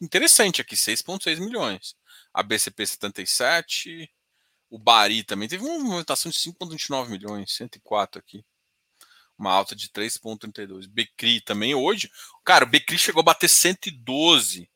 [0.00, 1.94] interessante aqui, 6,6 milhões.
[2.34, 4.10] A BCP 77.
[4.68, 8.44] O Bari também teve uma movimentação de 5,29 milhões, 104 aqui
[9.38, 10.88] uma alta de 3,32.
[10.88, 12.10] Becri também hoje.
[12.44, 14.68] Cara, o Becri chegou a bater 112.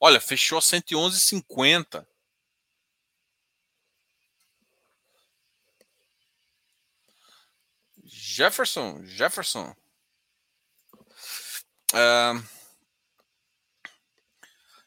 [0.00, 2.04] Olha, fechou a 111,50.
[8.28, 9.74] Jefferson, Jefferson.
[11.94, 12.42] Uh,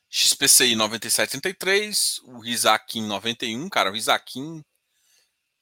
[0.08, 4.64] XPCI 97,33, o Rizakin 91, cara, o Rizakin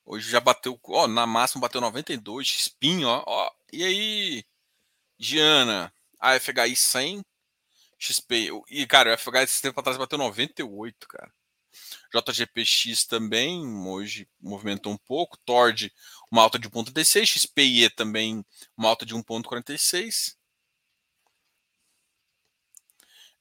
[0.06, 4.44] hoje já bateu, ó, na máxima bateu 92, Spin, ó, ó, e aí,
[5.18, 7.24] Giana, a FHI 100,
[7.98, 11.32] XP, e cara, o FHI esse tempo atrás bateu 98, cara.
[12.14, 15.94] JGPX também, hoje movimentou um pouco, Tord
[16.32, 18.46] uma alta de 1,36, XPIE também
[18.78, 20.36] uma alta de 1,46.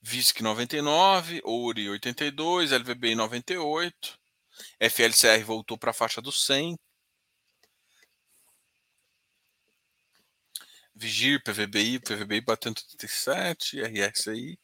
[0.00, 4.18] VISC 99, Ouri 82, LVB 98,
[4.80, 6.78] FLCR voltou para a faixa do 100.
[10.94, 14.58] Vigir, PVBI, PVBI batendo 87, RSI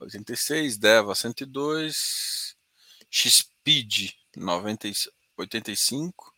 [0.00, 2.56] 86, DEVA 102,
[3.10, 4.14] XPID
[5.36, 6.34] 85,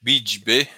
[0.00, 0.68] BID-B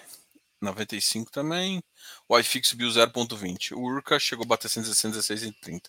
[0.60, 1.82] 95 também,
[2.28, 3.72] o iFix subiu 0,20.
[3.72, 5.82] O Urca chegou a bater 116,30.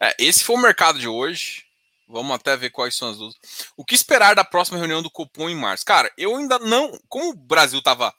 [0.00, 1.64] É, esse foi o mercado de hoje.
[2.06, 3.38] Vamos até ver quais são as dúvidas.
[3.76, 5.84] O que esperar da próxima reunião do Copom em março?
[5.84, 6.98] Cara, eu ainda não.
[7.08, 8.14] Como o Brasil estava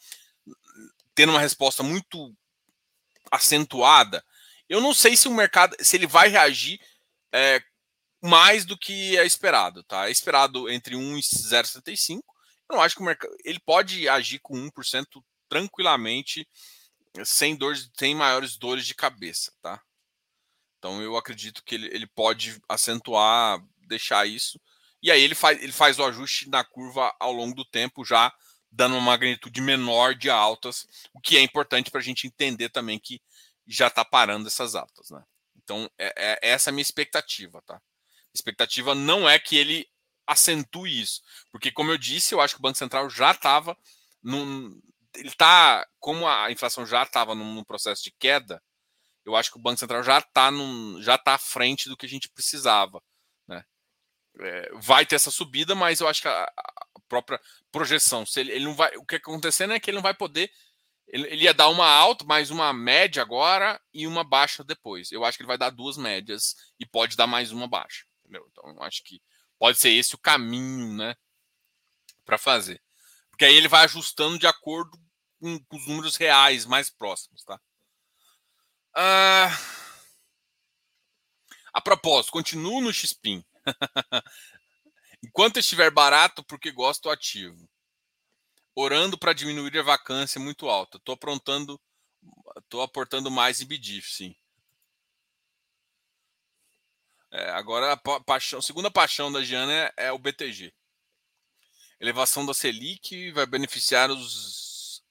[1.15, 2.35] tendo uma resposta muito
[3.31, 4.23] acentuada,
[4.67, 6.79] eu não sei se o mercado, se ele vai reagir
[7.31, 7.61] é,
[8.21, 10.07] mais do que é esperado, tá?
[10.07, 12.21] É esperado entre 1 e 0,75.
[12.69, 13.33] Eu não acho que o mercado.
[13.43, 15.05] Ele pode agir com 1%
[15.47, 16.47] tranquilamente
[17.23, 19.81] sem dores, sem maiores dores de cabeça, tá?
[20.77, 24.59] Então eu acredito que ele, ele pode acentuar, deixar isso.
[25.01, 28.33] E aí ele faz, ele faz o ajuste na curva ao longo do tempo, já
[28.71, 32.99] dando uma magnitude menor de altas, o que é importante para a gente entender também
[32.99, 33.21] que
[33.67, 35.23] já está parando essas altas, né?
[35.55, 37.81] Então, é, é, essa é a minha expectativa, tá?
[38.39, 39.87] Expectativa não é que ele
[40.25, 41.21] acentue isso,
[41.51, 43.75] porque, como eu disse, eu acho que o Banco Central já estava
[44.21, 44.79] num,
[45.15, 48.61] ele tá, como a inflação já estava num, processo de queda,
[49.25, 50.51] eu acho que o Banco Central já está
[50.99, 53.01] já tá à frente do que a gente precisava,
[53.47, 53.63] né?
[54.39, 57.39] É, vai ter essa subida, mas eu acho que a, a própria
[57.71, 60.13] projeção, se ele, ele, não vai, o que está acontecendo é que ele não vai
[60.13, 60.51] poder,
[61.07, 65.11] ele, ele, ia dar uma alta, mais uma média agora e uma baixa depois.
[65.11, 68.47] Eu acho que ele vai dar duas médias e pode dar mais uma baixa, entendeu?
[68.51, 69.21] Então acho que
[69.57, 71.15] pode ser esse o caminho, né,
[72.23, 72.81] para fazer.
[73.31, 74.97] Porque aí ele vai ajustando de acordo
[75.39, 77.59] com, com os números reais mais próximos, tá?
[78.93, 79.49] Ah,
[81.73, 83.43] a propósito, continuo no XPIN.
[85.23, 87.69] Enquanto estiver barato, porque gosto ativo.
[88.75, 90.97] Orando para diminuir a vacância muito alta.
[90.97, 91.79] Estou aprontando,
[92.57, 94.35] estou aportando mais em BDIF, sim.
[97.31, 100.73] É, agora a paixão, segunda paixão da Giana é, é o BTG
[101.99, 105.03] elevação da Selic vai beneficiar os.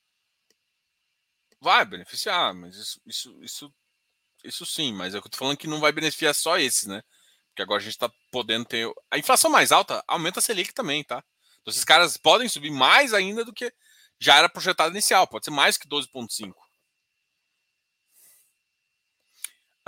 [1.61, 3.74] Vai beneficiar, mas isso, isso, isso,
[4.44, 7.02] isso sim, mas é eu tô falando que não vai beneficiar só esses, né?
[7.48, 8.90] Porque agora a gente está podendo ter.
[9.11, 11.22] A inflação mais alta aumenta a Selic também, tá?
[11.61, 13.72] Então esses caras podem subir mais ainda do que
[14.20, 16.52] já era projetado inicial, pode ser mais que 12,5.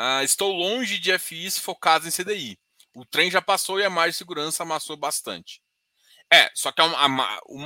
[0.03, 2.59] Ah, estou longe de FIs focados em CDI.
[2.97, 5.61] O trem já passou e a margem de segurança amassou bastante.
[6.33, 6.85] É, só que é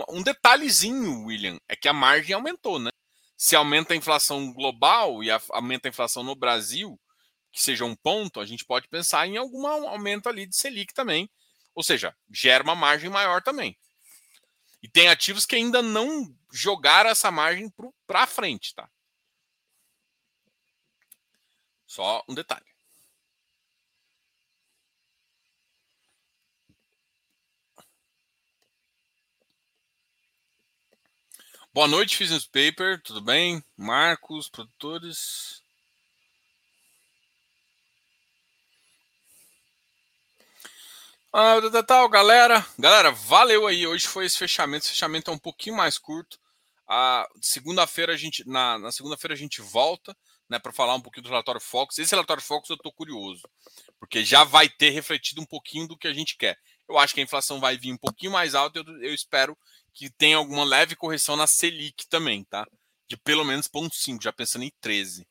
[0.09, 2.91] um detalhezinho, William, é que a margem aumentou, né?
[3.37, 7.01] Se aumenta a inflação global e a, aumenta a inflação no Brasil,
[7.53, 11.31] que seja um ponto, a gente pode pensar em algum aumento ali de Selic também.
[11.73, 13.79] Ou seja, gera uma margem maior também.
[14.83, 17.73] E tem ativos que ainda não jogaram essa margem
[18.09, 18.91] para frente, tá?
[21.95, 22.67] Só um detalhe.
[31.73, 33.63] Boa noite, Business Paper, tudo bem?
[33.77, 35.63] Marcos, produtores.
[41.33, 42.67] Ah, tal, galera.
[42.77, 43.87] Galera, valeu aí.
[43.87, 44.85] Hoje foi esse fechamento.
[44.85, 46.41] Esse fechamento é um pouquinho mais curto.
[46.89, 50.17] A segunda-feira a gente na, na segunda-feira a gente volta,
[50.55, 51.99] né, para falar um pouquinho do relatório Fox.
[51.99, 53.43] Esse relatório Fox eu tô curioso,
[53.99, 56.57] porque já vai ter refletido um pouquinho do que a gente quer.
[56.89, 58.79] Eu acho que a inflação vai vir um pouquinho mais alta.
[58.79, 59.59] Eu, eu espero
[59.93, 62.67] que tem alguma leve correção na Selic também, tá?
[63.09, 65.27] De pelo menos 0,5, já pensando em 13.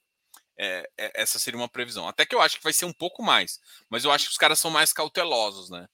[0.58, 2.08] É, é, essa seria uma previsão.
[2.08, 3.60] Até que eu acho que vai ser um pouco mais,
[3.90, 5.88] mas eu acho que os caras são mais cautelosos, né?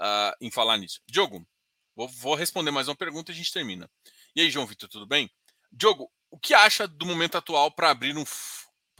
[0.00, 1.00] Uh, em falar nisso.
[1.06, 1.46] Diogo,
[1.94, 3.88] vou, vou, responder mais uma pergunta e a gente termina.
[4.34, 5.30] E aí, João Vitor, tudo bem?
[5.70, 8.24] Diogo, o que acha do momento atual para abrir um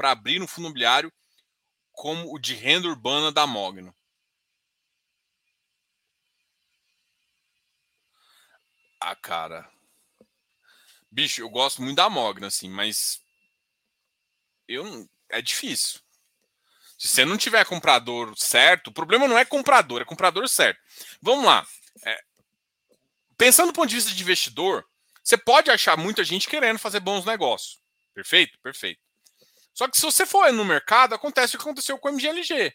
[0.02, 1.12] para abrir um fundo imobiliário
[1.92, 3.94] como o de renda urbana da Mogno.
[9.00, 9.70] Ah, cara.
[11.08, 13.22] Bicho, eu gosto muito da Mogno, assim, mas
[14.66, 16.00] eu é difícil.
[16.98, 20.80] Se você não tiver comprador certo, o problema não é comprador, é comprador certo.
[21.20, 21.64] Vamos lá.
[22.04, 22.24] É,
[23.38, 24.84] pensando do ponto de vista de investidor,
[25.22, 27.80] você pode achar muita gente querendo fazer bons negócios.
[28.12, 28.58] Perfeito?
[28.60, 29.01] Perfeito.
[29.74, 32.74] Só que se você for no mercado, acontece o que aconteceu com o MGLG.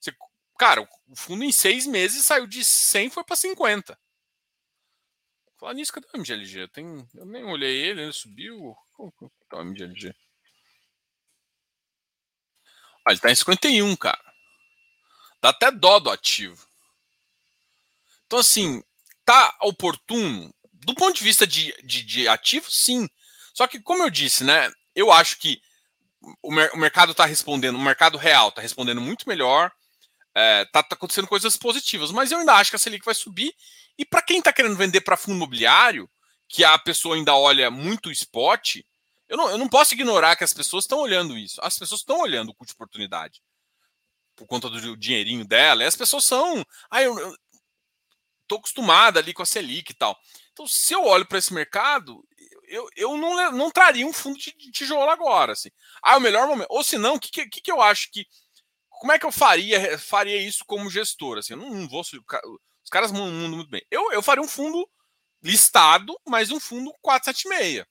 [0.00, 0.12] Você,
[0.58, 3.98] cara, o fundo em seis meses saiu de 100 foi para 50.
[5.58, 6.60] Falar nisso, cadê o MGLG?
[6.60, 8.76] Eu, tenho, eu nem olhei ele, ele subiu.
[8.92, 9.12] Como
[9.48, 10.14] tá o MGLG?
[13.06, 14.34] Ah, ele tá em 51, cara.
[15.40, 16.66] Dá até dó do ativo.
[18.26, 18.82] Então, assim,
[19.24, 20.54] tá oportuno.
[20.72, 23.08] Do ponto de vista de, de, de ativo, sim.
[23.52, 24.72] Só que, como eu disse, né?
[24.94, 25.60] Eu acho que
[26.42, 29.72] o, mer o mercado está respondendo, o mercado real está respondendo muito melhor.
[30.36, 33.54] É, tá, tá, acontecendo coisas positivas, mas eu ainda acho que a Selic vai subir.
[33.96, 36.10] E para quem está querendo vender para fundo imobiliário,
[36.48, 38.78] que a pessoa ainda olha muito spot,
[39.28, 41.60] eu não, eu não posso ignorar que as pessoas estão olhando isso.
[41.62, 43.40] As pessoas estão olhando o custo de oportunidade
[44.36, 45.82] por conta do dinheirinho dela.
[45.82, 46.64] E as pessoas são.
[46.90, 47.36] Ah, eu, eu
[48.46, 50.18] tô acostumada ali com a Selic e tal.
[50.52, 52.24] Então, se eu olho para esse mercado,
[52.68, 55.52] eu, eu não, não traria um fundo de, tijolo agora.
[55.52, 55.70] Assim.
[56.02, 56.68] Ah, é o melhor momento.
[56.70, 58.26] Ou se não, o que, que, que eu acho que.
[58.88, 61.38] Como é que eu faria faria isso como gestor?
[61.38, 62.00] Assim, eu não, não vou.
[62.00, 63.84] Os caras mandam muito bem.
[63.90, 64.88] Eu, eu faria um fundo
[65.42, 67.84] listado, mas um fundo 476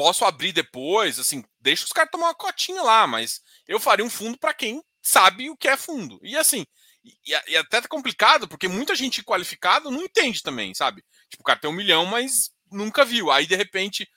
[0.00, 4.08] posso abrir depois, assim, deixa os caras tomar uma cotinha lá, mas eu faria um
[4.08, 6.18] fundo para quem sabe o que é fundo.
[6.22, 6.64] E assim,
[7.04, 7.14] e,
[7.48, 11.04] e, até tá complicado, porque muita gente qualificada não entende também, sabe?
[11.28, 13.30] Tipo, o cara tem um milhão, mas nunca viu.
[13.30, 14.08] Aí, de repente,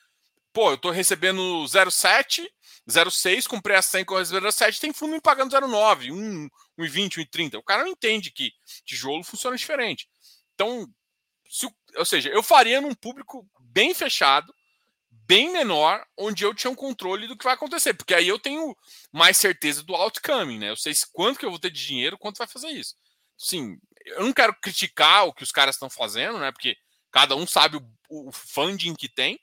[0.52, 2.48] pô, eu tô recebendo 0,7,
[2.90, 6.10] 0,6, comprei a 100 com 0,7, tem fundo me pagando 0,9,
[6.78, 7.58] 1,20, 1,30.
[7.58, 8.52] O cara não entende que
[8.86, 10.08] tijolo funciona diferente.
[10.54, 10.88] Então,
[11.50, 14.54] se, ou seja, eu faria num público bem fechado,
[15.10, 18.76] bem menor, onde eu tinha um controle do que vai acontecer, porque aí eu tenho
[19.12, 20.70] mais certeza do outcome, né?
[20.70, 22.96] Eu sei quanto que eu vou ter de dinheiro, quanto vai fazer isso.
[23.38, 26.52] Sim, eu não quero criticar o que os caras estão fazendo, né?
[26.52, 26.76] Porque
[27.12, 27.82] cada um sabe o,
[28.14, 29.40] o funding que tem,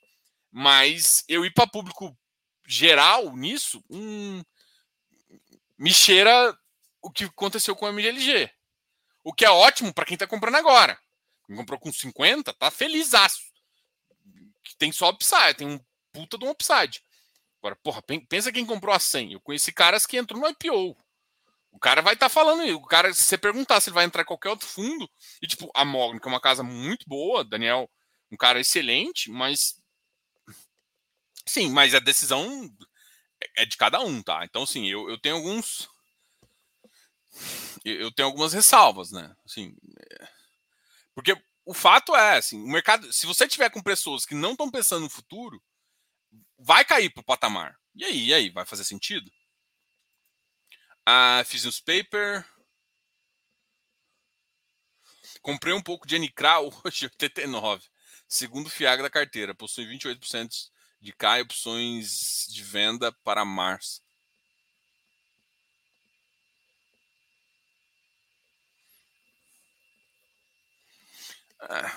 [0.51, 2.17] mas eu ir para público
[2.65, 4.41] geral nisso, hum,
[5.77, 6.57] me cheira
[7.01, 8.49] o que aconteceu com o MGLG.
[9.23, 10.97] O que é ótimo para quem está comprando agora.
[11.45, 13.51] Quem comprou com 50, tá felizaço
[14.63, 15.79] que tem só upside, tem um
[16.11, 17.01] puta de um upside.
[17.59, 19.33] Agora, porra, pensa quem comprou a 100.
[19.33, 20.97] Eu conheci caras que entrou no IPO.
[21.71, 24.23] O cara vai estar tá falando O cara, se você perguntar se ele vai entrar
[24.23, 25.09] em qualquer outro fundo,
[25.41, 27.89] e tipo, a Mogno, que é uma casa muito boa, Daniel,
[28.31, 29.81] um cara excelente, mas.
[31.45, 32.69] Sim, mas a decisão
[33.55, 34.45] é de cada um, tá?
[34.45, 35.89] Então, assim, eu, eu tenho alguns.
[37.83, 39.35] Eu tenho algumas ressalvas, né?
[39.45, 40.27] Assim, é...
[41.15, 44.69] porque o fato é, assim, o mercado, se você tiver com pessoas que não estão
[44.69, 45.61] pensando no futuro,
[46.57, 47.77] vai cair para o patamar.
[47.95, 49.31] E aí, e aí, vai fazer sentido?
[51.05, 52.45] Ah, fiz uns paper.
[55.41, 57.87] Comprei um pouco de NCRA hoje, 89.
[58.31, 60.71] Segundo FIAG da carteira, possui 28%
[61.01, 64.01] de CA e opções de venda para março.
[71.69, 71.91] É.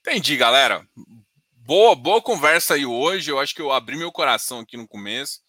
[0.00, 0.84] Entendi, galera.
[1.52, 3.30] Boa, boa conversa aí hoje.
[3.30, 5.40] Eu acho que eu abri meu coração aqui no começo.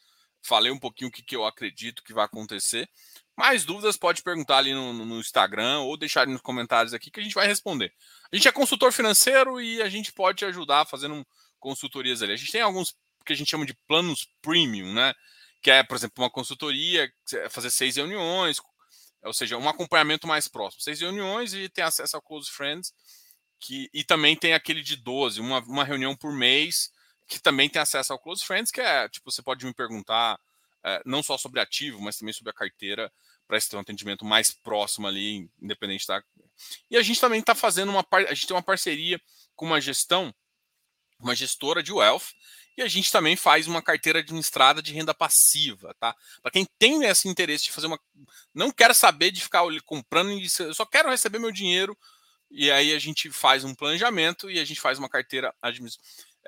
[0.49, 2.89] Falei um pouquinho o que, que eu acredito que vai acontecer.
[3.37, 7.23] Mais dúvidas pode perguntar ali no, no Instagram ou deixar nos comentários aqui que a
[7.23, 7.93] gente vai responder.
[8.31, 11.23] A gente é consultor financeiro e a gente pode ajudar fazendo
[11.59, 12.33] consultorias ali.
[12.33, 15.13] A gente tem alguns que a gente chama de planos premium, né?
[15.61, 17.07] Que é, por exemplo, uma consultoria,
[17.51, 18.59] fazer seis reuniões,
[19.21, 20.81] ou seja, um acompanhamento mais próximo.
[20.81, 22.91] Seis reuniões e tem acesso ao Close Friends,
[23.59, 26.89] que, e também tem aquele de 12, uma, uma reunião por mês,
[27.29, 30.39] que também tem acesso ao Close Friends, que é, tipo, você pode me perguntar
[30.83, 33.11] é, não só sobre ativo, mas também sobre a carteira,
[33.47, 36.23] para ter um atendimento mais próximo ali, independente da.
[36.89, 38.05] E a gente também está fazendo uma.
[38.11, 39.19] A gente tem uma parceria
[39.55, 40.33] com uma gestão,
[41.19, 42.33] uma gestora de wealth,
[42.77, 46.15] e a gente também faz uma carteira administrada de renda passiva, tá?
[46.41, 47.99] Para quem tem esse interesse de fazer uma.
[48.53, 51.97] Não quer saber de ficar comprando, eu só quero receber meu dinheiro.
[52.51, 55.53] E aí a gente faz um planejamento e a gente faz uma carteira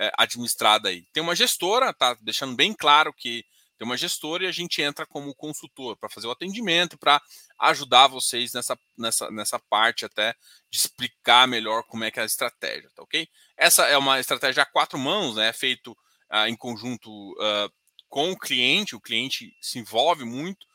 [0.01, 1.05] é, administrada aí.
[1.13, 2.17] Tem uma gestora, tá?
[2.21, 3.45] Deixando bem claro que
[3.77, 7.21] tem uma gestora e a gente entra como consultor para fazer o atendimento, para
[7.59, 10.33] ajudar vocês nessa, nessa, nessa parte até
[10.71, 13.27] de explicar melhor como é que é a estratégia, tá ok?
[13.55, 15.49] Essa é uma estratégia a quatro mãos, né?
[15.49, 15.91] É feito
[16.31, 17.71] uh, em conjunto uh,
[18.09, 20.65] com o cliente, o cliente se envolve muito,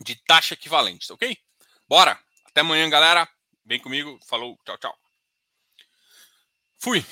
[0.00, 1.36] de taxa equivalente, ok?
[1.88, 2.18] Bora!
[2.50, 3.28] Até amanhã, galera.
[3.64, 4.18] Vem comigo.
[4.26, 4.58] Falou.
[4.64, 4.98] Tchau, tchau.
[6.78, 7.04] Fui.